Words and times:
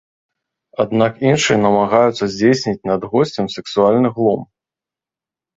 Аднак 0.83 1.19
іншыя 1.31 1.57
намагаюцца 1.65 2.23
здзейсніць 2.37 2.87
над 2.93 3.01
госцем 3.13 3.45
сексуальны 3.57 4.09
глум. 4.17 4.41